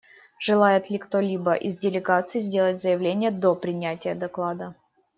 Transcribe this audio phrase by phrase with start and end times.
[0.39, 4.73] Желает ли кто-либо из делегаций сделать заявление до принятия доклада?